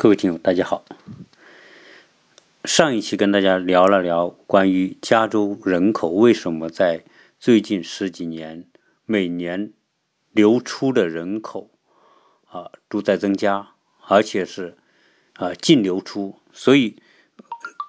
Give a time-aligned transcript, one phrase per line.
[0.00, 0.84] 各位听友，大家好。
[2.62, 7.02] 上一期跟大家聊了聊关于加州人口为什么在
[7.36, 8.68] 最近十几年
[9.04, 9.72] 每年
[10.30, 11.72] 流出的人口
[12.46, 13.70] 啊都在增加，
[14.06, 14.78] 而且是
[15.32, 16.38] 啊净流出。
[16.52, 17.02] 所以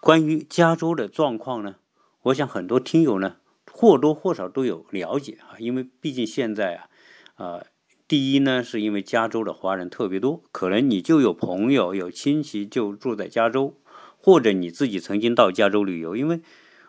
[0.02, 1.76] 关于加州的状况呢，
[2.24, 3.36] 我想很多听友呢
[3.72, 6.90] 或多或少都有了解啊，因为毕竟现在啊
[7.36, 7.66] 啊。
[8.10, 13.78] 第一呢，是因为加州的华人特别多，可能你就有朋友、有亲戚就住在加州，
[14.18, 16.16] 或者你自己曾经到加州旅游。
[16.16, 16.42] 因为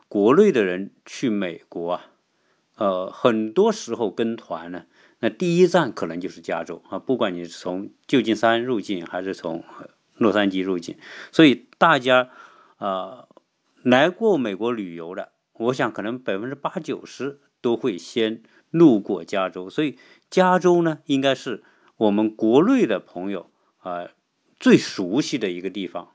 [0.09, 2.07] 国内的人去美国啊，
[2.79, 4.87] 呃，很多时候跟团呢，
[5.19, 9.63] 那第一站可能就是加州啊，不管你是从旧金山入境还是从
[10.17, 10.97] 洛杉矶入境，
[11.31, 12.31] 所以大家
[12.79, 13.27] 啊
[13.83, 19.99] 来过美国旅游的，我想可能百分之八九十都会先路过加州，所以。
[20.31, 21.65] 加州呢，应该是
[21.97, 24.09] 我们国内的朋友啊
[24.61, 26.13] 最熟悉的一个地方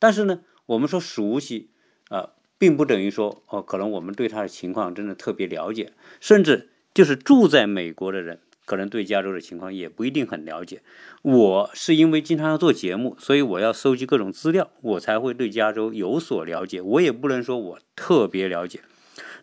[0.00, 1.70] 但是呢，我们说熟悉
[2.08, 5.92] 啊，并不等于说哦，可能我们对他的情况真的特别了解。
[6.20, 10.82] 甚至就是住在美国的人，可能对加州的情况也不一定很了解。
[11.22, 16.82] 我是因为经常要做节目，所以我要收集各种资料，我才会对加州有所了解。
[16.82, 18.80] 我也不能说我特别了解。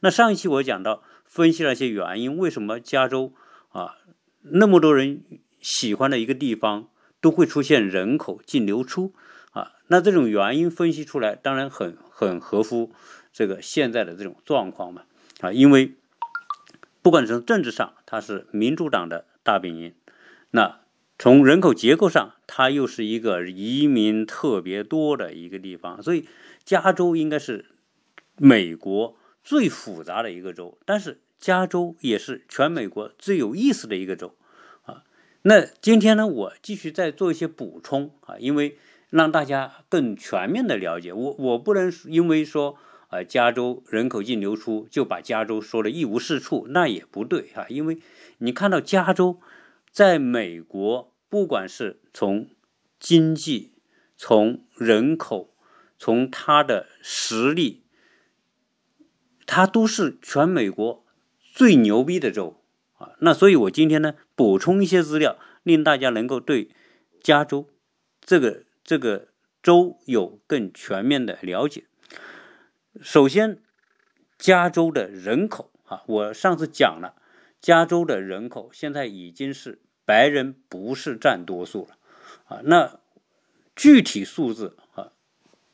[0.02, 3.34] 那上一期我讲到分析了一些原因，为什么加州？
[3.70, 4.00] 啊，
[4.44, 5.24] 那么多人
[5.60, 6.90] 喜欢的一个地方，
[7.20, 9.14] 都会出现人口净流出
[9.52, 9.74] 啊。
[9.88, 12.92] 那这种原因分析出来，当然很很合乎
[13.32, 15.04] 这个现在的这种状况嘛
[15.42, 15.52] 啊。
[15.52, 15.94] 因为
[17.02, 19.92] 不管从政治上，它是民主党的大本营；
[20.50, 20.80] 那
[21.20, 26.02] 从人口结构上，它又是一个移民特别多的一个地方。
[26.02, 26.28] 所以，
[26.64, 27.66] 加州应该是
[28.38, 31.20] 美国最复杂的一个州，但是。
[31.42, 34.36] 加州也是全美国最有意思的一个州，
[34.84, 35.04] 啊，
[35.42, 38.78] 那今天呢，我继续再做一些补充啊，因为
[39.10, 42.78] 让大家更全面的了解我，我不能因为说
[43.10, 47.98] 啊，加州人口净流出就把加州说的一无是处，那也不对啊，因为
[48.38, 49.42] 你看到加州
[49.92, 52.48] 在美国，不管是从
[53.00, 53.72] 经济、
[54.16, 55.56] 从人口、
[55.98, 57.82] 从它的实力，
[59.48, 61.01] 它都是全美国。
[61.54, 62.64] 最牛逼的州
[62.98, 66.70] 啊，那所以我今天呢补充一些资料，令大家能够对
[67.22, 67.68] 加州
[68.22, 69.28] 这个这个
[69.62, 71.84] 州有更全面的了解。
[73.02, 73.62] 首先，
[74.38, 77.16] 加州的人口啊，我上次讲了，
[77.62, 81.98] 加州的人口现在已经是白人不是占多数了
[82.46, 82.62] 啊。
[82.64, 83.00] 那
[83.76, 85.12] 具体数字啊，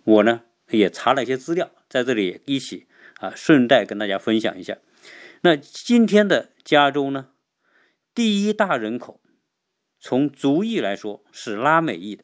[0.04, 2.88] 我呢也查了一些资料，在这里一起
[3.20, 4.78] 啊顺带跟大家分享一下。
[5.42, 7.32] 那今天的加州呢，
[8.14, 9.22] 第一大人口，
[10.00, 12.24] 从族裔来说是拉美裔的，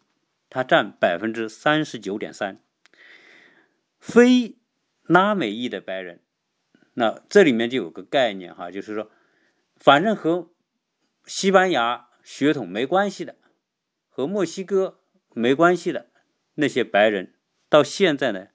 [0.50, 2.59] 它占百分之三十九点三。
[4.00, 4.57] 非
[5.03, 6.22] 拉美裔的白人，
[6.96, 9.12] 那这里面就有个概念哈，就是说，
[9.78, 10.50] 反正和
[11.25, 13.38] 西班牙血统没关系的，
[14.09, 15.00] 和墨西哥
[15.34, 16.09] 没关系的
[16.56, 17.35] 那些白人，
[17.69, 18.47] 到现在呢，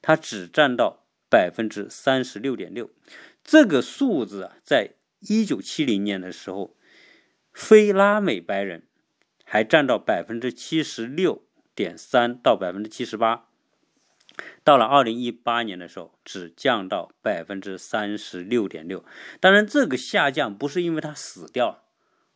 [0.00, 2.90] 他只占到百分之三十六点六。
[3.44, 6.74] 这个数字啊，在一九七零年的时候，
[7.52, 8.84] 非拉美白人
[9.44, 11.44] 还占到百分之七十六
[11.74, 13.48] 点三到百分之七十八，
[14.64, 19.04] 到了二零一八年的时候，只降到百分之三十六点六。
[19.40, 21.82] 当然，这个下降不是因为他死掉了，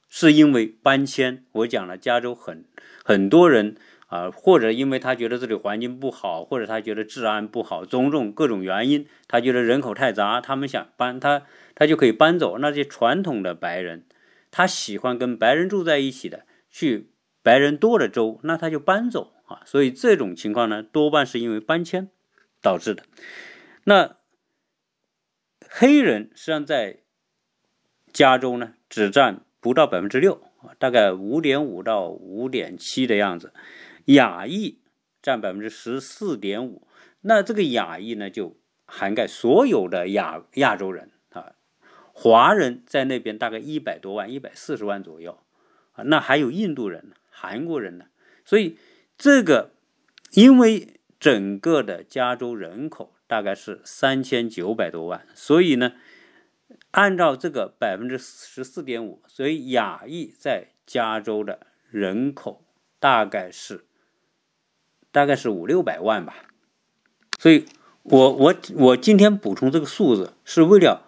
[0.08, 1.46] 是因为搬迁。
[1.52, 2.66] 我讲了，加州很
[3.02, 3.76] 很多人。
[4.08, 11.42] 啊，或者因为他觉得这里环境不好，或者他觉得治安不好，种种各种原因，他觉得人口太杂，他们想搬他，
[11.74, 12.56] 他就可以搬走。
[12.58, 14.06] 那些传统的白人，
[14.50, 17.10] 他喜欢跟白人住在一起的，去
[17.42, 19.60] 白人多的州，那他就搬走啊。
[19.66, 22.08] 所以这种情况呢，多半是因为搬迁
[22.62, 23.02] 导致的。
[23.84, 24.16] 那
[25.69, 27.00] 黑人实际上在
[28.10, 30.40] 加州呢，只占不到百分之六，
[30.78, 33.52] 大概五点五到五点七的样子。
[34.08, 34.81] 亚裔
[35.20, 36.87] 占百分之十四点五，
[37.20, 38.56] 那这个亚裔呢，就
[38.87, 41.52] 涵盖所有的亚亚洲人啊，
[42.14, 45.38] 华人在那边大概一百多万，一百四十万左右
[45.93, 48.06] 啊，那还有印度人、韩国人呢，
[48.46, 48.78] 所以
[49.19, 49.72] 这个
[50.31, 55.93] 因为整个的加州人口大概是三千九百多万，所以呢，
[56.93, 62.64] 按照这个百分之十四点五，所以亚裔在加州的人口
[62.99, 63.84] 大概是。
[65.10, 66.34] 大概是五六百万吧，
[67.38, 67.64] 所以，
[68.02, 71.06] 我我我今天补充这个数字是为了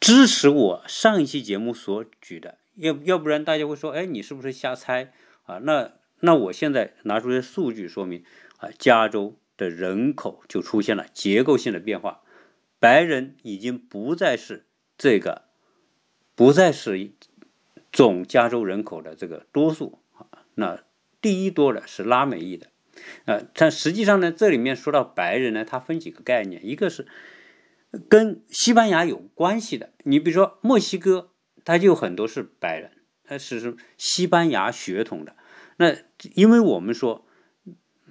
[0.00, 5.12] 支持我上一期节目所举的，要要不然大家会说，哎，你是不是瞎猜
[5.44, 5.58] 啊？
[5.58, 8.24] 那那我现在拿出些数据说明
[8.58, 12.22] 啊，加州的人口就出现了结构性的变化，
[12.78, 14.66] 白人已经不再是
[14.98, 15.42] 这个，
[16.34, 17.10] 不再是
[17.92, 20.44] 总加州人口的这个多数啊。
[20.54, 20.82] 那
[21.20, 22.68] 第一多的是拉美裔的，
[23.24, 27.06] 呃，但实际上呢，这里面说到白人呢，它分几个概念，一个是
[28.08, 31.30] 跟西班牙有关系的，你比如说墨西哥，
[31.64, 32.92] 它就很多是白人，
[33.24, 35.36] 它是西班牙血统的。
[35.78, 35.94] 那
[36.34, 37.26] 因为我们说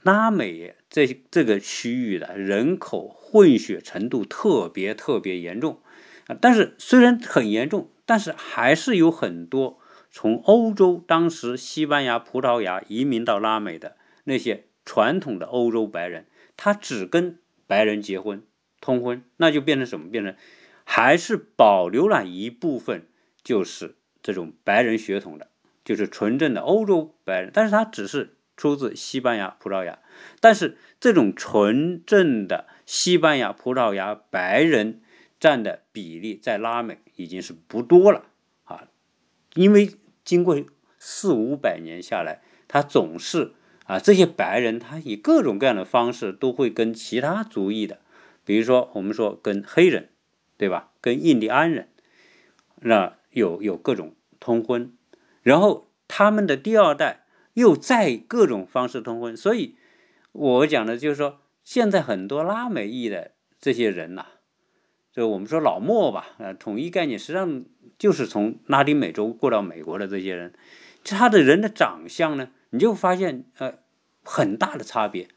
[0.03, 5.81] 拉美这这个区域的人口混血程度特别特别严重
[6.27, 9.79] 啊，但是虽然很严重，但是还是有很多
[10.11, 18.43] 从欧洲当时西班牙、葡萄牙移民到拉美的那些传统的欧洲白人，他只跟白人结婚
[18.79, 20.09] 通婚，那就变成什么？
[20.09, 20.35] 变成
[20.83, 23.07] 还是保留了一部分，
[23.43, 25.49] 就是这种白人血统的。
[25.83, 29.99] 就是纯正的欧洲白人，但是他只是出自西班牙、葡萄牙，
[30.39, 35.03] 但是这种纯正的西班牙、葡萄牙白人
[35.39, 38.25] 占的比例在拉美已经是不多了
[38.63, 38.87] 啊，
[39.53, 39.91] 因为
[40.23, 40.59] 经过
[40.97, 43.53] 四五百年下来，他总是
[43.85, 47.99] 啊这些白人他以各种各样的方式都会跟其他族裔的，
[48.43, 50.09] 比如说我们说跟黑人，
[50.57, 50.91] 对吧？
[51.01, 51.89] 跟印第安人，
[52.81, 54.91] 那有有各种通婚。
[55.43, 59.75] 然后他们的第二代又在各种方式通婚，所以
[60.31, 63.31] 我讲的就是说，现在很多拉美裔的
[63.61, 64.25] 这些人呐，
[65.11, 67.63] 就我们说老墨吧，呃，统一概念实际上
[67.97, 70.53] 就是从拉丁美洲过到美国的这些人，
[71.03, 73.75] 他的人的长相呢，你就发现呃
[74.23, 75.27] 很大的差别，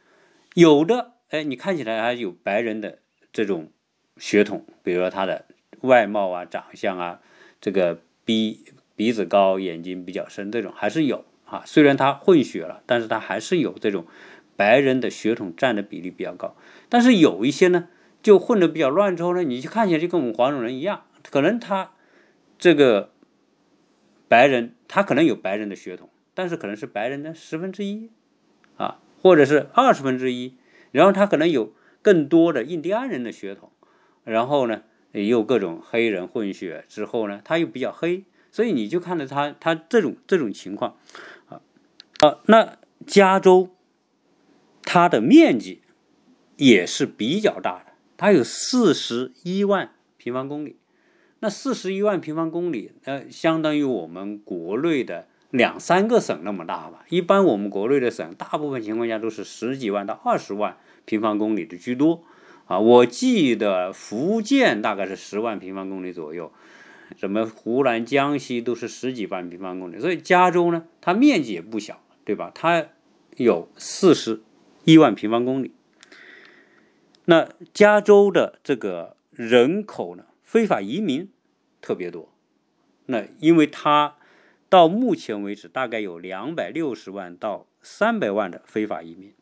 [0.54, 2.98] 有的哎，你看起来还有白人的
[3.32, 3.70] 这种
[4.16, 5.46] 血统，比如说他的
[5.82, 7.20] 外貌啊、长相啊，
[7.60, 8.64] 这个鼻。
[8.98, 11.62] 鼻子高，眼睛比较深，这种还是有啊。
[11.64, 14.04] 虽然他混血了，但是他还是有这种
[14.56, 16.56] 白人的血统占的比例比较高。
[16.88, 17.86] 但是有一些呢，
[18.24, 21.92] 就混的比较乱之后呢，你就看起来就跟我们黄种人一样，可能他
[22.58, 23.12] 这个
[24.26, 28.10] 白人，他可能有白人的血统，但是可能是白人的十分之一
[28.76, 30.54] 啊，或者是二十分之一，
[30.92, 33.72] 然后他可能有更多的印第安人的血统，
[34.22, 38.22] 然后呢，也有各种黑人混血之后呢，他又比较黑。
[38.52, 40.96] 所以你就看到他他这种这种情况，
[41.48, 41.60] 啊
[42.20, 43.70] 啊，那加州
[44.84, 45.82] 它的面积
[46.56, 50.76] 也是比较大的，它有四十一万平方公里，
[51.40, 57.04] 那四十一万平方公里，呃，相当于我们国内的两三个省那么大吧。
[57.08, 62.22] 一般我们国内的省，大部分情况下都是十几万到二十万平方公里的居多，
[62.66, 66.52] 啊，我记得福建大概是十万平方公里左右。
[67.16, 72.52] 什么湖南、江西都是十几万平方公里，所以加州呢，它面积也不小，对吧？
[72.54, 72.84] 它
[73.38, 74.42] 有四十
[74.84, 75.72] 一万平方公里。
[77.24, 81.30] 那加州的这个人口呢，非法移民
[81.80, 82.30] 特别多。
[83.06, 84.16] 那因为它
[84.68, 89.32] 到目前为止大概有两百六十万到三百万的非法移民。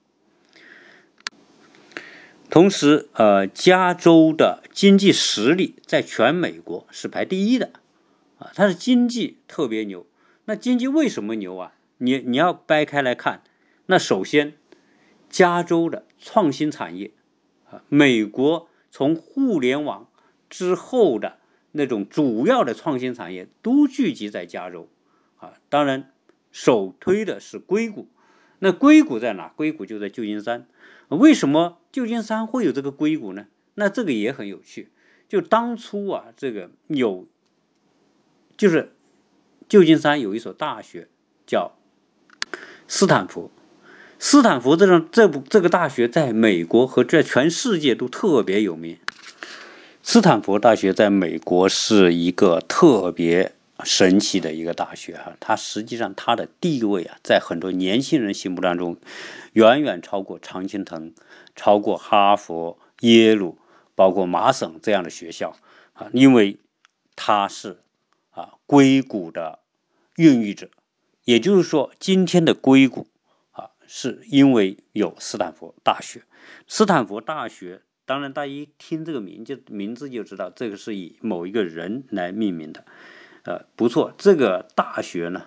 [2.48, 7.72] 同时，呃，加州的经济实力在全美国是排第一的，
[8.38, 10.06] 啊，它的经济特别牛。
[10.44, 11.72] 那经济为什么牛啊？
[11.98, 13.42] 你你要掰开来看，
[13.86, 14.54] 那首先，
[15.28, 17.10] 加州的创新产业，
[17.68, 20.08] 啊，美国从互联网
[20.48, 21.38] 之后的
[21.72, 24.88] 那种主要的创新产业都聚集在加州，
[25.38, 26.10] 啊，当然
[26.50, 28.08] 首推的是硅谷。
[28.60, 29.48] 那硅谷在哪？
[29.48, 30.66] 硅谷就在旧金山。
[31.08, 33.46] 为什么旧金山会有这个硅谷呢？
[33.74, 34.88] 那这个也很有趣。
[35.28, 37.26] 就当初啊，这个有，
[38.56, 38.94] 就是
[39.68, 41.08] 旧金山有一所大学
[41.46, 41.72] 叫
[42.88, 43.50] 斯坦福。
[44.18, 48.96] 斯坦福这种这部这个大学在美国和在全世界都特别有名。
[50.02, 53.55] 斯坦福大学在美国是一个特别。
[53.84, 58.96] 神奇的一个大学哈，它实际上它的地位啊，在很多年轻人心目当中，
[59.52, 61.12] 远远超过常青藤，
[61.54, 63.58] 超过哈佛、耶鲁，
[63.94, 65.56] 包括麻省这样的学校
[65.92, 66.58] 啊，因为
[67.14, 67.80] 它是
[68.30, 69.60] 啊硅谷的
[70.16, 70.70] 孕育者，
[71.24, 73.08] 也就是说，今天的硅谷
[73.50, 76.22] 啊，是因为有斯坦福大学。
[76.66, 82.84] 斯坦福大学，当然大家一听这个名字名字就知道，这个是以某一个人来命名的。
[83.46, 85.46] 呃，不错，这个大学呢，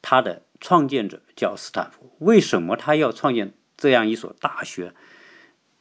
[0.00, 2.12] 它的创建者叫斯坦福。
[2.20, 4.94] 为什么他要创建这样一所大学？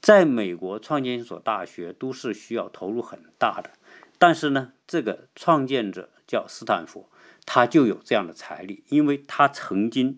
[0.02, 3.72] 在美国创建一所大学都是需要投入很大的，
[4.18, 7.10] 但是呢，这个创建者叫斯坦福，
[7.46, 10.18] 他就有这样的财力，因为他曾经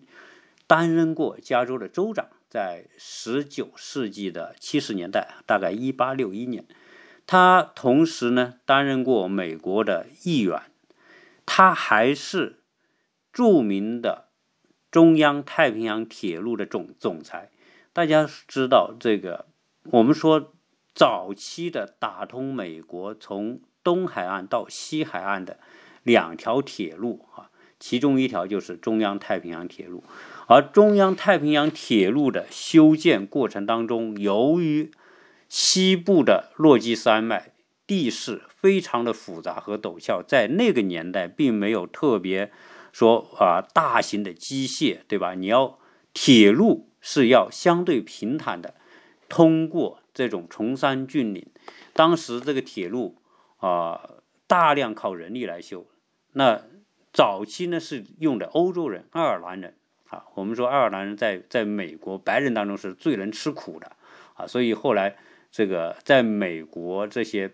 [0.66, 6.64] 担任过加州的州长，在十九世纪的七十年代，大概一八六一年，
[7.26, 10.62] 他同时呢担任过美国的议员，
[11.46, 12.60] 他还是
[13.32, 14.28] 著名的
[14.90, 17.50] 中央太平洋铁路的总总裁。
[17.92, 19.46] 大家知道这个，
[19.84, 20.54] 我们说
[20.94, 25.58] 早期的打通美国从东海岸到西海岸的
[26.02, 30.02] 两条铁路啊，其中一条就是中央太平洋铁路。
[30.48, 34.90] 而中央太平洋铁路的修建过程当中，由于
[35.48, 37.51] 西部的落基山脉
[37.92, 42.50] 地势非常的复杂和陡峭，在那个年代并没有特别
[42.90, 45.34] 说啊大型的机械，对吧？
[45.34, 45.78] 你要
[46.14, 48.76] 铁路是要相对平坦的，
[49.28, 51.46] 通过这种崇山峻岭。
[51.92, 53.18] 当时这个铁路
[53.58, 54.08] 啊
[54.46, 55.86] 大量靠人力来修，
[56.32, 56.62] 那
[57.12, 59.76] 早期呢是用的欧洲人、爱尔兰人。
[60.08, 63.92] 啊，我们说爱尔兰人在在美国白人当中是最能吃苦的
[64.32, 65.16] 啊，所以后来
[65.50, 67.52] 这个在美国这些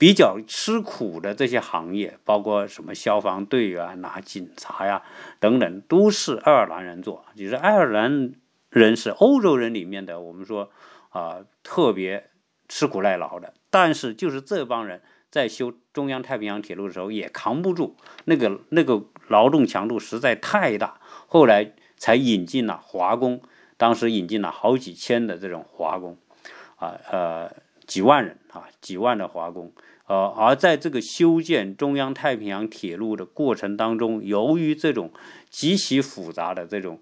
[0.00, 5.02] 比较吃苦的这些行业，包括什么消防队员呐、警察呀
[5.38, 7.26] 等等，都是爱尔兰人做。
[7.36, 8.32] 就是爱尔兰
[8.70, 10.70] 人是欧洲人里面的，我们说
[11.10, 12.30] 啊特别
[12.66, 13.52] 吃苦耐劳的。
[13.68, 20.98] 但是就是这帮人在修中央太平洋铁路的时候也扛不住那个那个劳动强度实在太大。
[21.26, 23.42] 后来才引进了华工，
[23.76, 26.16] 当时引进了好几千的这种华工，
[26.76, 27.52] 啊呃
[27.90, 29.72] 几万人啊几万的华工，
[30.06, 35.12] 呃而在这个修建中央太平洋铁路的过程当中，由于这种
[35.50, 37.00] 极其复杂的这种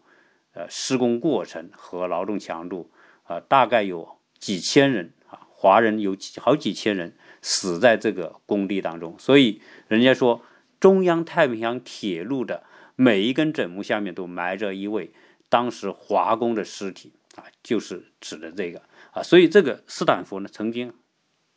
[0.54, 2.90] 呃施工过程和劳动强度，
[3.24, 10.40] 啊大概有几千人啊华人有几好几千人死在这个工地当中，所以人家说
[10.80, 12.64] 中央太平洋铁路的。
[13.00, 15.12] 每一根枕木下面都埋着一位
[15.48, 20.94] 当时华工的尸体啊，就是指的这个啊，所以这个斯坦福呢，曾经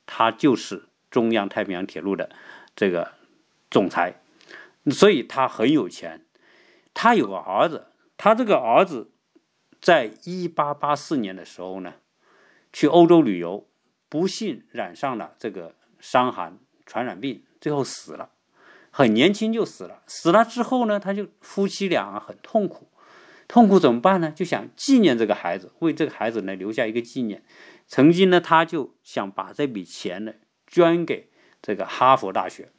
[0.06, 2.30] 他就是中央太平洋铁路的
[2.76, 3.14] 这个
[3.70, 4.22] 总裁，
[4.90, 6.26] 所以他很有钱。
[6.94, 9.12] 他有个儿子，他这个儿子
[9.82, 11.94] 在一八八四年的时候呢，
[12.74, 13.66] 去欧洲旅游，
[14.10, 18.32] 不幸染上了这个伤寒传染病，最后死了。
[18.92, 22.91] 很年轻就死了，死了之后呢，他就夫妻俩很痛苦，
[23.52, 24.32] 痛苦怎么办呢？
[24.34, 27.44] 就想纪念这个孩子，为这个孩子呢留下一个纪念。
[27.86, 30.32] 曾经呢，他就想把这笔钱呢
[30.66, 31.28] 捐给
[31.62, 32.70] 这个哈佛大学，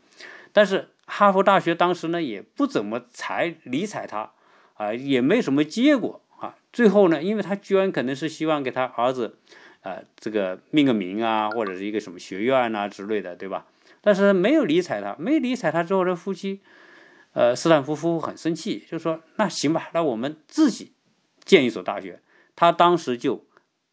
[0.50, 4.32] 但是哈佛大学当时呢也不怎么睬理睬他
[4.72, 6.56] 啊，也没什么结果啊。
[6.72, 9.36] 最后呢，因为他捐可能是希望给他儿子
[9.82, 13.66] 啊这个命个名啊，或者是一个什么学院啊之类的，对吧？
[14.00, 16.62] 但是没有理睬他，没理睬他之后，这夫妻，
[17.32, 20.92] 呃，斯坦福夫妇很生气，就说：“那行吧，那我们自己
[21.44, 22.22] 建一所大学。”
[22.54, 23.46] 他当时就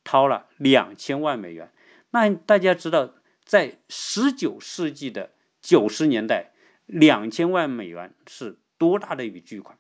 [0.04, 1.72] 掏了两千万美元。
[2.12, 3.16] 那大家知道，
[3.46, 5.32] 在十九世纪的
[5.62, 6.52] 九十年代，
[6.86, 9.78] 两千万美元是多大的一笔巨款？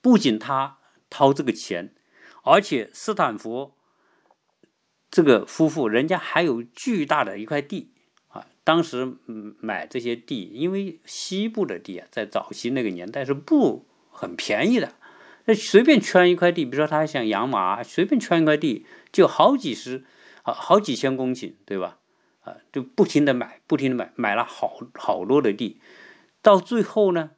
[0.00, 1.94] 不仅他掏这个钱，
[2.42, 3.76] 而且斯坦福
[5.08, 7.93] 这个夫妇人家还有巨大的一块地。
[8.64, 9.16] 当时
[9.60, 14.94] 买这些地，因为西部的地啊，在早期那个年代是不很便宜的。
[15.44, 20.04] 那随便圈一块地，比如说他想养马，随便圈一块地就好几十
[20.42, 21.98] 啊，好几千公顷，对吧？
[22.40, 25.80] 啊，就不停的买，不停的买，买了好好多的地。
[26.40, 27.32] 到最后呢，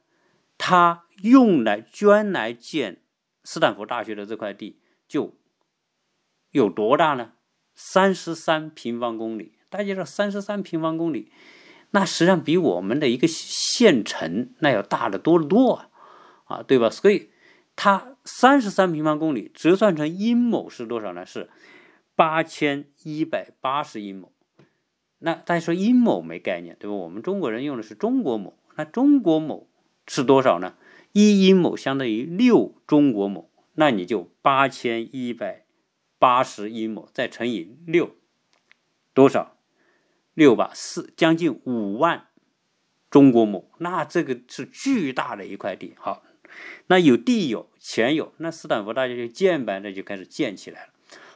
[0.57, 3.01] 他用来捐来建
[3.43, 5.35] 斯坦福大学的这块地，就
[6.51, 7.33] 有多大呢？
[7.75, 9.56] 三十三平方公里。
[9.69, 11.31] 大家知道，三十三平方公里，
[11.91, 15.89] 那实际上比我们的一个县城那要大得多得多啊，
[16.45, 16.89] 啊，对吧？
[16.89, 17.29] 所以
[17.75, 21.25] 它三十三平方公里折算成英亩是多少呢？
[21.25, 21.49] 是
[22.15, 24.31] 八千一百八十英亩。
[25.19, 26.95] 那大家说英亩没概念，对吧？
[26.95, 29.67] 我们中国人用的是中国亩，那中国亩
[30.07, 30.75] 是多少呢？
[31.11, 35.65] 一英亩相当于六中国亩，那你就八千一百
[36.19, 38.15] 八十英亩再乘以六，
[39.13, 39.56] 多少？
[40.37, 42.27] 六吧，四将近五万
[43.09, 45.95] 中国亩，那这个是巨大的一块地。
[45.97, 46.21] 好，
[46.85, 50.89] 那有地有钱有，那斯坦福大学就建呗，那就开始建起来了。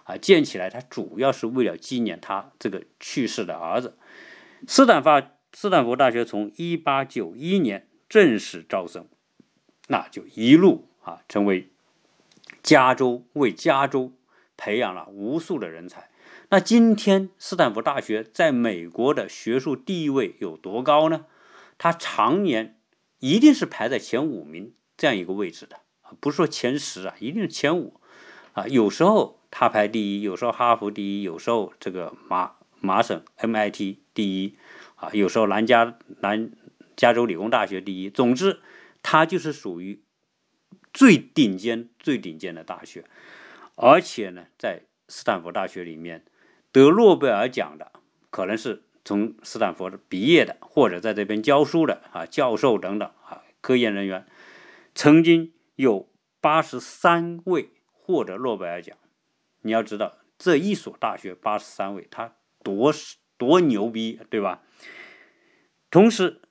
[0.03, 3.97] 啊，建起来，它主要是为了纪念他这个去世的儿子。
[4.67, 5.09] 斯坦福
[5.51, 9.07] 斯坦福大学从一八九一年正式招生，
[9.87, 11.71] 那就一路啊成为
[12.61, 14.13] 加州为加州
[14.55, 16.10] 培养了无数的人才。
[16.53, 21.25] 那今天斯坦福大学在美国的学术地位有多高呢？
[21.77, 22.77] 它常年
[23.19, 25.79] 一定是排在前五名这样一个位置的
[26.19, 28.01] 不是说前十啊，一定是前五
[28.51, 28.67] 啊。
[28.67, 34.57] 有时候他排第一，有时候哈佛第一，有时候这个麻麻省 MIT 第一
[34.95, 36.51] 啊，有时候南加南
[36.97, 38.09] 加州理工大学第一。
[38.09, 38.59] 总之，
[39.01, 40.01] 它就是属于
[40.93, 43.05] 最顶尖、最顶尖的大学。
[43.75, 46.25] 而且呢，在斯坦福大学里面
[46.71, 47.91] 得诺贝尔奖的，
[48.29, 54.25] 可能是从斯坦福毕业的，或者在这边教书的啊，教授等等啊，科研人员，
[54.95, 56.09] 曾经有
[56.39, 58.95] 八十三位获得诺贝尔奖。
[59.63, 64.61] 你要知道，这一所大学八十三位，他多是多牛逼，对吧？
[65.89, 66.41] 同时，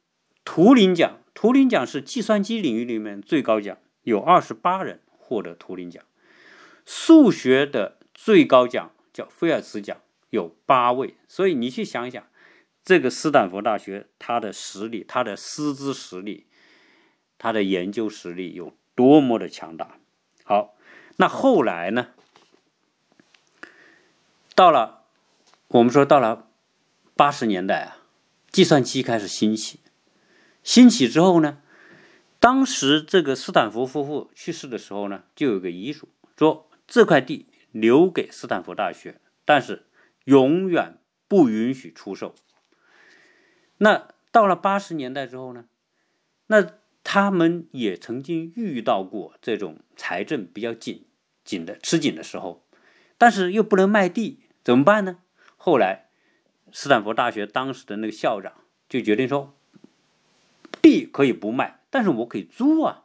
[0.45, 6.05] 图灵奖，图灵奖是计算机领域里面最高奖，有二十八人获得图灵奖。
[6.85, 11.15] 数学的最高奖叫菲尔兹奖，有八位。
[11.29, 12.27] 所以你去想一想，
[12.85, 16.47] 这个斯坦福大学它的实力、它的师资实力、
[17.39, 19.99] 它的研究实力有多么的强大。
[20.45, 20.75] 好，
[21.19, 22.09] 那后来呢？
[24.55, 25.05] 到了
[25.69, 26.49] 我们说到了
[27.15, 27.99] 八十年代啊，
[28.51, 29.81] 计算机开始兴起。
[30.63, 31.59] 兴起之后呢，
[32.39, 36.67] 当时这个斯坦福夫妇去世的时候呢，就有个遗嘱说。
[36.93, 39.87] 这块地留给斯坦福大学，但是
[40.31, 42.37] 永远不允许出售。
[43.79, 45.65] 那到了八十年代之后呢？
[46.47, 46.65] 那
[47.03, 51.07] 他们也曾经遇到过这种财政比较紧
[51.45, 52.65] 紧的吃紧的时候，
[53.19, 55.19] 但是又不能卖地，怎么办呢？
[55.57, 56.11] 后来
[56.71, 58.53] 斯坦福大学当时的那个校长
[58.89, 59.53] 就决定说，
[60.81, 63.03] 地可以不卖，但是我可以租啊。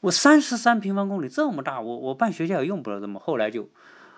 [0.00, 3.20] 我三十三平方公里这么大，我我办学校也用不了这么。
[3.20, 3.70] 后来就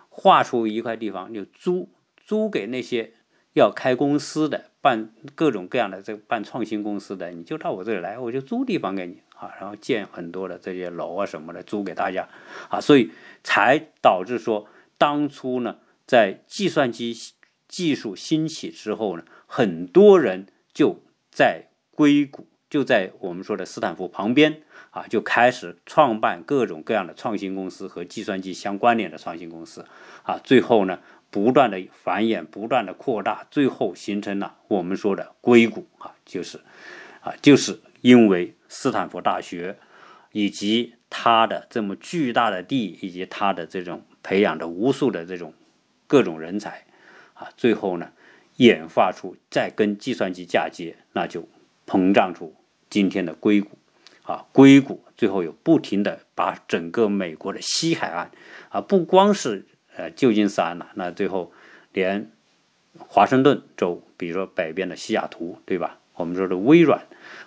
[0.08, 1.90] 划出一块地方，就租
[2.26, 3.12] 租给那些
[3.52, 12.28] 要开公司的、办各种各样的这个办创新公司的，你就到我这里来，我就租地方给你啊，然后建很多的这些楼啊什么的租给大家
[12.68, 13.12] 啊，所以
[13.44, 14.66] 才导致说
[14.98, 17.16] 当初呢，在计算机
[17.68, 24.62] 技术兴起之后呢，很多人就在硅谷，就在我们说的斯坦福旁边。
[24.90, 29.84] 啊，就开始创办各种各样的创新公司和计算机相关联的创新公司，
[30.22, 31.00] 啊，最后呢，
[31.36, 36.58] 不断的繁衍，不断的扩大，最后形成了我们说的硅谷，啊，就是，
[37.20, 39.76] 啊，就是因为斯坦福大学
[40.32, 45.52] 以及它的这么巨大的地，以及它的这种培养的无数的这种
[46.06, 46.86] 各种人才，
[47.34, 48.12] 啊，最后呢，
[48.56, 51.46] 演化出再跟计算机嫁接，那就
[51.86, 52.56] 膨胀出
[52.88, 53.76] 今天的硅谷。
[54.22, 58.30] 啊，硅谷最后有不停的把整个美国的西海岸，
[58.70, 61.52] 啊，不光是呃旧金山了，那最后
[61.92, 62.30] 连
[62.98, 65.98] 华盛顿州，比如说北边的西雅图，对吧？
[66.14, 67.02] 我们说的微软，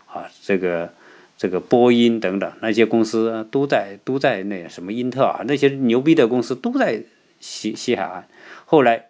[0.08, 0.94] 啊，这个
[1.38, 7.04] 这个波音等等那些公司都在都在那什么英特尔那些牛逼的公司都在
[7.40, 8.28] 西西海岸，
[8.66, 9.10] 后来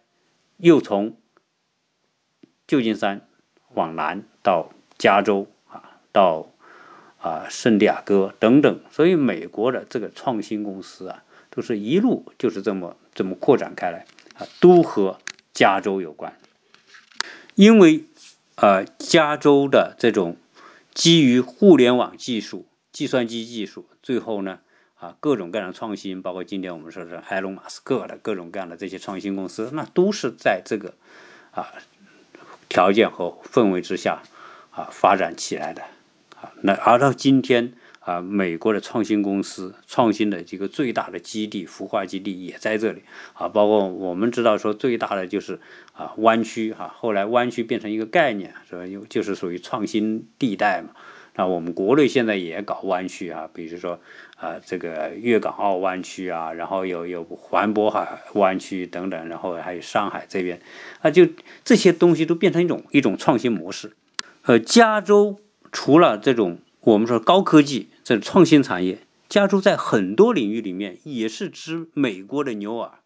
[0.58, 1.16] 又从
[2.68, 3.22] 旧金山
[3.74, 6.48] 往南到加州啊，到。
[7.22, 14.06] 啊，圣地亚哥等等，所以美国的这个创新公司啊，都是一路就是这么这么扩展开来
[14.38, 15.20] 啊，都和
[15.54, 16.38] 加州有关。
[17.56, 18.06] 因为
[18.56, 20.38] 呃，加州的这种
[20.94, 24.60] 基于互联网技术、计算机技术，最后呢
[24.96, 30.94] 啊，各种各样的创新，包括今天我们说是埃隆·马斯克的各种各样的这些创新公司，那都是在这个
[31.52, 31.74] 啊
[32.70, 34.24] 条件和氛围之下
[34.72, 35.82] 啊发展起来的。
[36.42, 43.48] 啊，那而到今天啊，美国的创新公司创新的这个最大的基地孵化基地也在这里啊。
[43.48, 45.60] 包括我们知道说最大的就是
[45.94, 48.88] 啊湾区哈，后来湾区变成一个概念是吧？
[48.88, 50.90] 又就是属于创新地带嘛。
[51.36, 54.00] 那我们国内现在也搞湾区啊，比如说
[54.36, 60.60] 啊这个粤港澳湾区啊，然后有有环渤海湾区等等，然后还有上海这边
[61.02, 61.28] 啊，就
[61.64, 63.92] 这些东西都变成一种一种创新模式。
[64.44, 65.40] 呃，加州。
[65.72, 73.00] 除了这种我们说高科技这创新产业，加州在很多领域里面也是指美国的牛耳。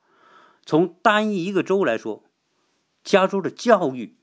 [0.64, 2.24] 从单一一个州来说，
[3.04, 4.16] 加州的教育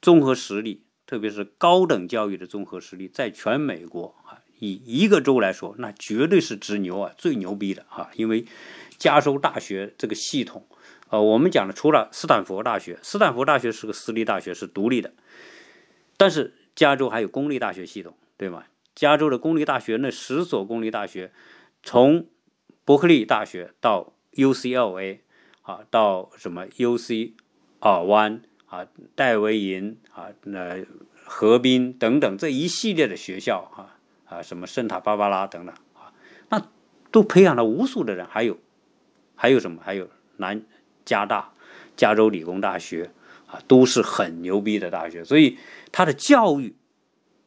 [0.00, 8.10] 综合实力，特别是高等教育的综合实力，在全美国啊，以一个州来说，那绝对是直牛耳，最牛逼的啊！
[8.14, 8.46] 因为
[8.96, 10.66] 加州大学这个系统，
[11.10, 15.12] 呃，我们讲的除了斯坦福大学，斯坦福大学是个私立大学，是独立的，
[16.16, 16.54] 但是。
[16.76, 18.64] 加州还有公立大学系统，对吗？
[18.94, 21.32] 加州的公立大学那十所公立大学，
[21.82, 22.26] 从
[22.84, 25.18] 伯克利大学到 UCLA
[25.62, 27.32] 啊，到什么 UC
[27.80, 30.84] 尔湾啊、戴维营啊、那
[31.24, 36.12] 河滨等等这一系列的学校啊啊，什么圣塔芭芭拉等等啊，
[36.50, 36.62] 那
[37.10, 38.58] 都培养了无数的人，还有
[39.34, 39.80] 还有什么？
[39.82, 40.62] 还有南
[41.04, 41.52] 加大、
[41.96, 43.10] 加州理工大学
[43.46, 45.24] 啊，都是很牛逼的大学。
[45.24, 45.58] 所以
[45.92, 46.74] 它的教育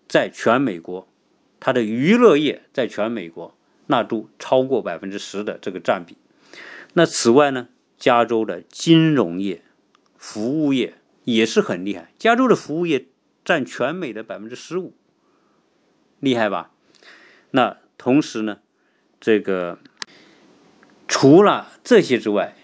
[0.07, 1.07] 在全美国，
[1.59, 3.55] 它的娱乐业在全美国
[3.87, 6.17] 那都超过百分之十的这个占比。
[6.93, 9.63] 那此外呢，加州的金融业、
[10.17, 12.11] 服务业也是很厉害。
[12.17, 13.07] 加州的服务业
[13.43, 14.93] 占全美的百分之十五，
[16.19, 16.71] 厉害吧？
[17.51, 18.59] 那同时呢，
[19.19, 19.79] 这个
[21.07, 22.55] 除了这些之外，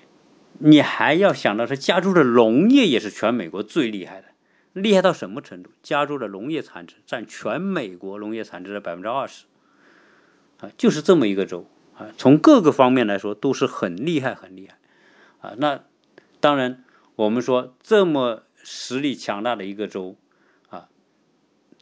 [0.59, 4.27] 你还要想到是加州的农业也是全美国最厉害的，
[4.73, 5.71] 厉害到什么程度？
[5.81, 9.45] 加州的农业产值占全美国农业产值的百分之二十，
[10.59, 15.83] 啊，就是这么一个州啊，从各个方面来说都是很厉害很厉害，啊，那
[16.39, 16.83] 当然
[17.15, 20.15] 我们说这么实力强大的一个州，
[20.69, 20.87] 啊，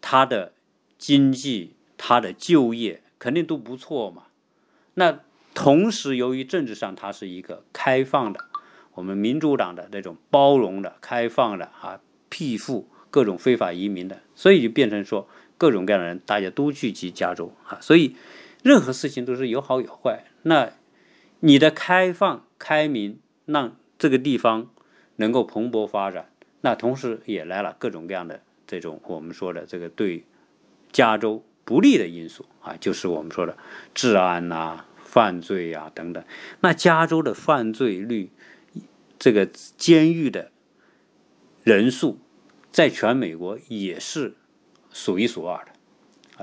[0.01, 0.53] 它的
[0.97, 1.75] 经济。
[2.05, 4.23] 它的就业肯定都不错嘛。
[4.95, 5.21] 那
[5.53, 8.45] 同时，由于政治上它是一个开放的，
[8.93, 15.27] 我们民主党的那种包容的、开放的啊，庇护各种非法移民的，所以就变成说
[15.57, 17.77] 各种各样的人大家都聚集加州啊。
[17.81, 18.15] 所以
[18.63, 20.25] 任何事情都是有好有坏。
[20.43, 20.71] 那
[21.39, 24.69] 你的开放、开明，让这个地方
[25.17, 26.29] 能够蓬勃发展，
[26.61, 30.25] 那同时也来了各种各样的这种我们说的这个对
[30.91, 31.43] 加州。
[31.65, 33.57] 不利的因素啊，就是我们说的
[33.93, 36.21] 治安呐、犯罪呀等等。
[36.59, 38.31] 那加州的犯罪率，
[39.23, 40.51] 这个监狱的
[41.63, 42.19] 人数，
[42.73, 44.35] 在全美国也是
[44.91, 45.71] 数一数二的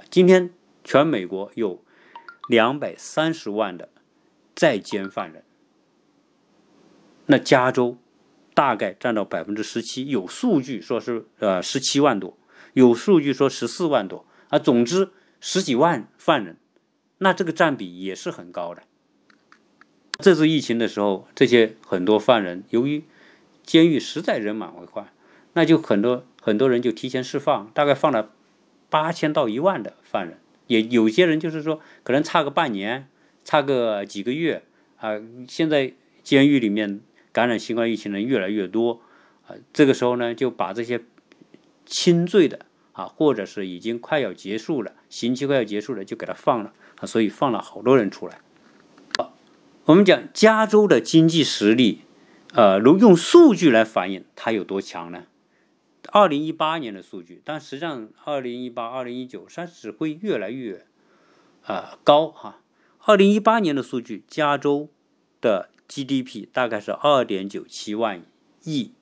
[0.01, 0.03] 啊。
[0.11, 1.85] 今天全美国有
[2.49, 3.91] 两百三十万的
[4.57, 5.45] 在监犯人，
[7.27, 7.99] 那加州
[8.55, 12.39] 大概占到百分之十七，有数据说是呃十七万多，
[12.73, 14.25] 有数据说十四万多。
[14.49, 16.57] 啊，总之十几万犯人，
[17.19, 18.85] 那这个占比也是很高的。
[20.21, 23.03] 这次疫情的时候，这些很多犯人由于
[23.65, 25.13] 监狱实在人满为患，
[25.55, 28.31] 那就很多很多人就提前释放，大概放了
[28.89, 30.39] 八千到一万的犯人。
[30.67, 33.09] 也有些人就是说，可能差个半年，
[33.45, 34.63] 差个几个月
[34.99, 35.21] 啊。
[35.49, 37.01] 现在监狱里面
[37.33, 39.01] 感染新冠疫情的人越来越多
[39.47, 41.01] 啊，这个时候呢，就把这些
[41.85, 42.67] 轻罪的。
[42.93, 48.41] 啊，或者是已经快要结束了，刑期快要结束了，就给他放了啊，所以放了好多人出来。
[49.87, 52.03] 我们讲加州的经济实力，
[52.53, 55.25] 呃，如用数据来反映它有多强呢？
[56.13, 60.87] 二零一八年的数据，但实际上二零一八、二零一九它只会越来越
[61.65, 62.61] 呃高哈。
[63.05, 64.91] 二零一八年的数据，加州
[65.41, 68.23] 的 GDP 大概是二点九七万
[68.65, 68.93] 亿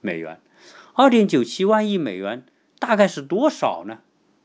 [0.00, 0.40] 美元，
[0.94, 2.44] 二点九七万亿美元。
[2.78, 4.00] 大概是多少呢？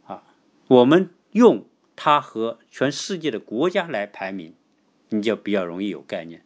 [0.06, 0.24] 啊，
[0.68, 1.66] 我们用
[1.98, 4.54] 它和全世界的国家来排名，
[5.12, 6.44] 你就比较容易有概念。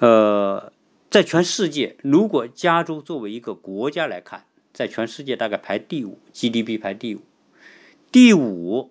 [0.00, 0.72] 呃，
[1.08, 7.22] 在全世界，如果加州作为一个国家来看，在全世界大概排第五，GDP 排第五。
[8.12, 8.90] 第五，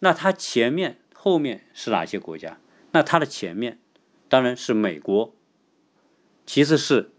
[0.00, 2.58] 那它前面后面是哪些国家？
[2.92, 3.78] 那它的前面
[4.28, 5.34] 当然是美国，
[6.46, 7.10] 其次是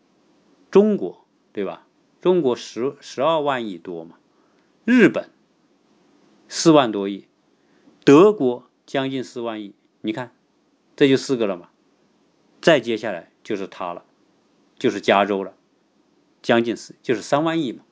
[0.72, 1.88] 中国，对吧？
[2.20, 4.18] 中国十十二万亿多嘛，
[4.84, 5.30] 日本
[6.50, 7.28] 四万多亿，
[8.04, 10.32] 德国将近四万亿，你看，
[11.00, 11.70] 这就四个了嘛。
[12.60, 14.04] 再接下来就是它了，
[14.78, 15.54] 就是加州了，
[16.42, 17.86] 将近是就是三万亿嘛。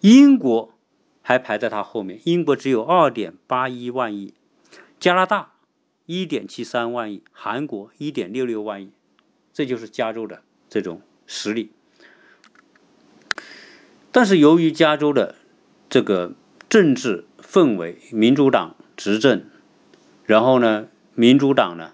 [0.00, 0.74] 英国
[1.22, 4.34] 还排在它后面，英国只有二点八一万亿，
[4.98, 5.52] 加拿大
[6.06, 8.90] 一点七三万亿，韩国一点六六万亿，
[9.52, 11.70] 这就是加州的这种实力。
[14.10, 15.36] 但是由于加州的
[15.88, 16.34] 这个
[16.68, 19.44] 政治氛围，民主党执政，
[20.24, 21.92] 然后呢，民主党呢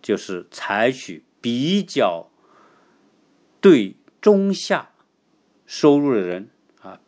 [0.00, 2.30] 就是采取比较
[3.60, 4.90] 对中下
[5.66, 6.48] 收入的人
[6.80, 7.00] 啊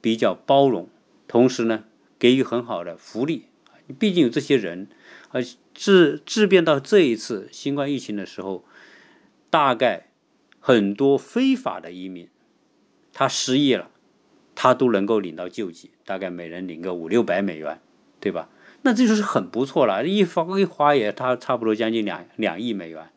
[0.00, 0.88] 比较包容，
[1.28, 1.84] 同时呢
[2.18, 3.46] 给予很好的福利。
[3.98, 4.88] 毕竟有这些人，
[5.30, 8.64] 而质质变到这一次新冠疫情的时候，
[9.48, 10.08] 大概
[10.58, 12.28] 很多非法的移民。
[13.12, 13.90] 他失业了，
[14.54, 17.80] 他都能够领到救济，大概每人领个五六百美元，
[18.18, 18.50] 对吧？
[18.86, 23.10] 那这就是很不错了，一花一花也差差不多将近两两亿美元，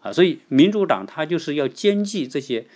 [0.00, 2.66] 啊，所以民主党他就是要兼济这些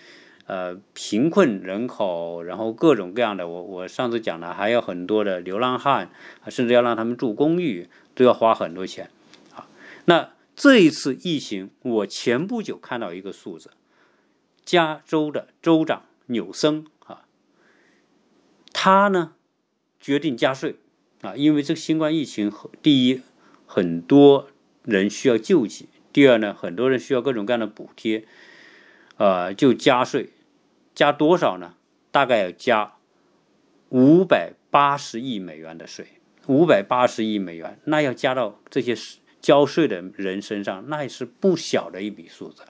[0.47, 6.11] 呃贫困人口，然后各种各样的，我我上次讲了，还有很多的流浪汉，
[6.47, 9.11] 甚至要让他们住公寓，都要花很多钱，
[9.57, 9.67] 啊，
[10.05, 13.73] 那这一次疫情，我前不久看到一个数字，
[14.65, 16.05] 加州的州长。
[16.31, 17.25] 纽森啊，
[18.75, 19.33] 他呢
[19.99, 20.77] 决定加税
[21.21, 22.53] 啊，因为这个新冠疫情，
[22.83, 23.23] 第一，
[23.67, 24.49] 很多
[24.85, 28.25] 人需要救济，第二呢，很多人需要各种各样的补贴，
[29.17, 30.31] 呃，就加税，
[30.95, 31.75] 加多少呢？
[32.11, 32.95] 大概要加
[33.91, 36.07] 五百八十亿美元的税，
[36.47, 38.97] 五百八十亿美元，那要加到这些
[39.41, 42.63] 交税的人身上，那也是不小的一笔数字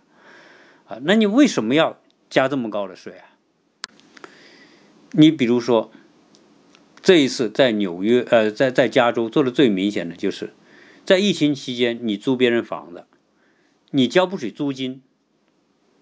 [0.86, 0.98] 啊。
[1.02, 3.36] 那你为什么要加这么高的税啊？
[5.12, 5.90] 你比如说，
[7.02, 10.50] 这一次在纽约，呃，在在加州做的最明显的就是，
[11.04, 13.06] 在疫情期间，你租别人房子，
[13.90, 15.02] 你交不起租金，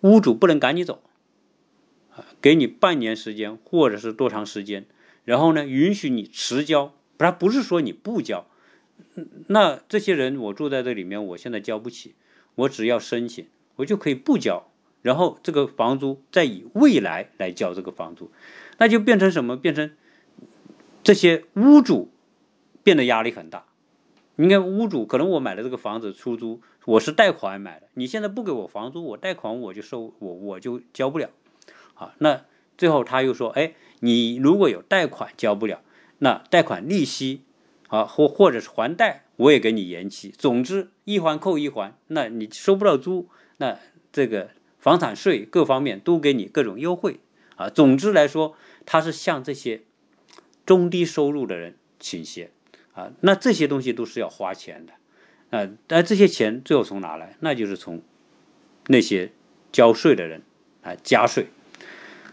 [0.01, 1.03] 屋主不能赶你走。
[2.41, 4.87] 给你半年时间，或者是多长时间，
[5.25, 8.47] 然后呢，允许你迟交，不，不是说你不交。
[9.49, 12.15] 那这些人，我住在这里面，我现在交不起，
[12.55, 14.71] 我只要申请，我就可以不交，
[15.03, 18.31] 然后这个房租再以未来来交这个房租，
[18.79, 19.55] 那就变成什么？
[19.57, 19.91] 变成
[21.07, 22.11] 这些屋主
[22.83, 23.65] 变得压力很大。
[24.35, 31.31] 你看，屋主可能我买的这个房子出租，我是贷款买的，你现在不给我房租，我贷款我就收，我我就交不了。
[31.95, 32.43] 啊，那
[32.77, 35.81] 最后他又说，哎，你如果有贷款交不了，
[36.19, 37.43] 那贷款利息
[37.87, 40.35] 啊，或或者是还贷，我也给你延期。
[40.37, 43.79] 总之一环扣一环，那你收不到租，那
[44.11, 47.21] 这个房产税各方面都给你各种优惠
[47.55, 47.69] 啊。
[47.69, 49.83] 总之来说，他是向这些
[50.67, 52.51] 中低收入的人倾斜
[52.93, 53.13] 啊。
[53.21, 54.93] 那这些东西都是要花钱的
[55.57, 57.37] 啊，但这些钱最后从哪来？
[57.41, 58.03] 那就是从
[58.89, 59.33] 那些
[59.73, 60.43] 交税的人
[60.83, 61.47] 啊加税。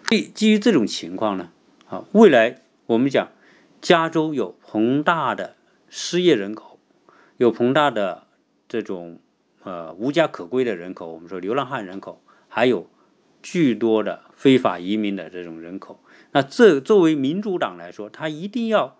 [0.09, 1.51] 基基于这种情况呢，
[1.87, 3.31] 啊，未来我们讲，
[3.81, 5.55] 加州有庞大的
[5.89, 6.79] 失业人口，
[7.37, 8.27] 有庞大的
[8.67, 9.19] 这种
[9.63, 12.89] 呃无家可归的人口，我们说流浪汉人口，还有
[13.41, 15.99] 巨多的非法移民的这种人口。
[16.33, 18.97] 那这作为民主党来说，他一定要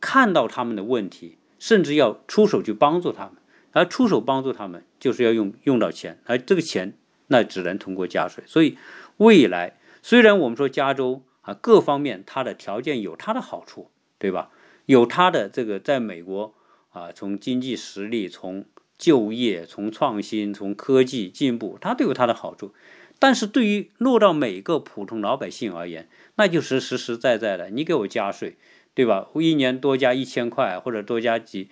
[0.00, 3.34] 看到他们的问题，甚至要出手去帮助他们。
[3.72, 6.94] 而出手帮助他们，就是要用用到钱，而这个钱
[7.28, 8.42] 那只能通过加税。
[8.46, 8.76] 所以
[9.18, 9.78] 未来。
[10.02, 14.52] 虽然我们说加州啊各方面它的条件有它的好处，对吧？
[14.84, 16.54] 有它的这个在美国
[16.90, 18.66] 啊，从经济实力、从
[18.96, 22.72] 就业、从创新、从科技进步，它都有它的好处。
[23.18, 28.56] 但是对于落到每个普通老百姓而言，那就是实实在在的，你给我加税，
[28.94, 29.30] 对吧？
[29.32, 31.70] 我一年多加一千块或者多加几，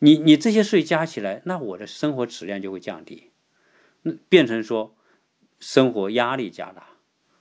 [0.00, 3.30] 你你这些税加起来，那我的生活质量就会降低，
[4.02, 4.94] 那变成说
[5.58, 6.88] 生活压力加大。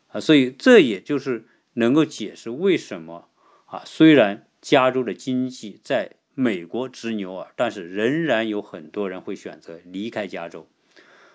[0.08, 3.30] 啊，所以这也就是能够解释为什么
[3.66, 10.68] 啊，虽然加州的经济在美国直牛耳，但是仍然有很多人会选择离开加州，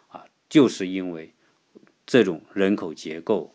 [0.07, 1.35] 啊，就是因为
[2.09, 3.55] 这种人口结构、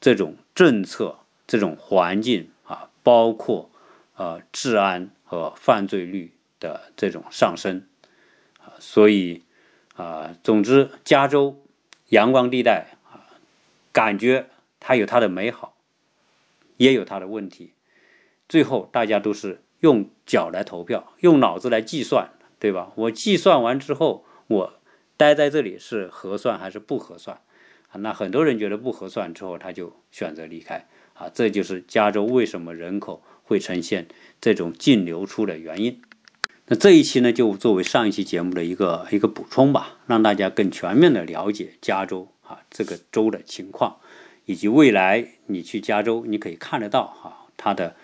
[0.00, 3.70] 这种政策、这种环境啊，包括
[4.16, 7.86] 呃治安和犯罪率的这种上升
[8.58, 9.44] 啊，所以
[9.94, 11.62] 啊，总之，加州
[12.08, 13.30] 阳光地带啊，
[13.92, 14.46] 感觉。
[14.82, 15.76] 它有它的美好，
[16.78, 17.74] 也有它的问题。
[18.48, 22.90] 最后，大家都是用脚来投票，用脑子来计算，对吧？
[22.94, 24.80] 我计算完之后，我
[25.18, 27.42] 待在这里是合算还是不合算？
[27.90, 30.86] 啊，那很多人觉得不合算之后，他就选择离开。
[31.14, 34.06] 啊，这就是加州为什么人口会呈现
[34.40, 36.00] 这种净流出的原因。
[36.66, 43.96] 那这一期呢，就作为上一期节目的一个一个补充吧，让大家更全面的了解加州啊这个州的情况。
[44.46, 47.94] 以及未来你去加州，你可以看得到哈，他的，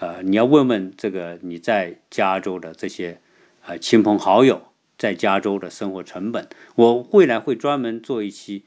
[0.00, 3.20] 呃，你要问问这个你在加州的这些，
[3.66, 4.62] 呃，亲朋好友
[4.98, 8.64] 在加州的生活成本，我未来会专门做一期，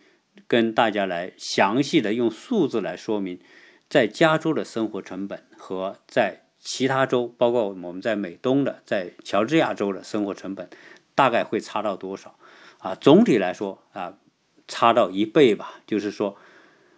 [0.48, 3.40] 跟大家来详细的用数字来说明，
[3.90, 10.70] 在加州的生活成本和在其他州，包括我们在美东的，在乔治亚州的生活成本，
[11.14, 12.38] 大概会差到多少？
[12.80, 14.18] 啊，总体来说啊，
[14.68, 16.38] 差到一倍吧，就是说。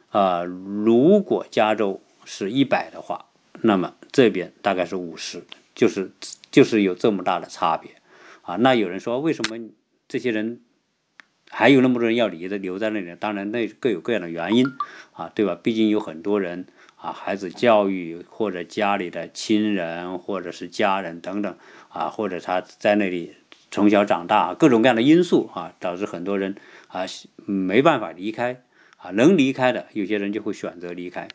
[0.10, 3.26] 啊，如果加州是一百的话，
[3.62, 5.44] 那么这边大概是五十，
[5.76, 6.12] 就是
[6.50, 7.92] 就是有这么大的差别
[8.42, 8.56] 啊。
[8.56, 9.70] 那有人说，为什么
[10.08, 10.62] 这些人
[11.50, 13.16] 还有那么多人要离的留在那里？
[13.20, 14.66] 当然，那各有各样的原因
[15.14, 15.58] 啊，对吧？
[15.62, 21.56] 毕竟有很多人啊，孩子教育或者家里的亲人或者是家人等等
[21.90, 23.36] 啊，或者他在那里
[23.72, 26.56] 从小长大，各种各样的因素啊，导致很多人
[26.88, 27.06] 啊
[27.46, 28.64] 没办法离开。
[29.00, 31.28] 啊，能离开的，有些人就会选择离开。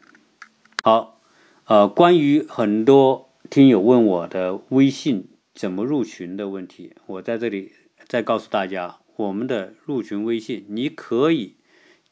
[0.82, 1.20] 好，
[1.66, 7.70] 呃，关于很多听友问我的微信怎么入群的问题，我在这里
[8.08, 11.56] 再告诉大家，我们的入群微信，你可以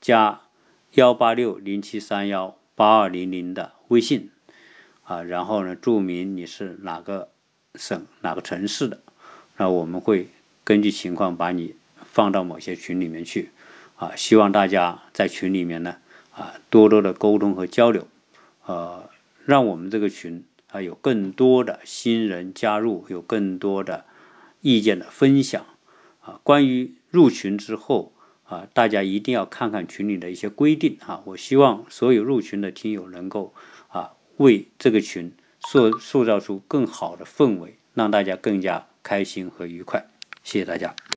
[0.00, 0.42] 加
[0.92, 4.30] 幺八六零七三幺八二零零的微信，
[5.04, 7.30] 啊，然后呢，注明你是哪个
[7.74, 9.00] 省哪个城市的，
[9.56, 10.28] 那我们会。
[10.62, 11.74] 根据情况把你
[12.12, 13.50] 放到某些群里面去，
[13.96, 15.96] 啊，希望大家在群里面呢，
[16.32, 18.06] 啊，多多的沟通和交流，
[18.66, 19.10] 呃，
[19.44, 24.04] 让我们这个群啊有更多的新人加入，有更多的
[24.60, 25.66] 意见的分享，
[26.20, 28.12] 啊，关于入群之后
[28.44, 33.54] 啊，大家一定要看看群里的一些规定啊，我希望所有入群的听友能够
[33.88, 40.08] 啊为这个群塑塑造出更好的氛围，让大家更加开心和愉快。
[40.42, 40.94] 谢谢大家。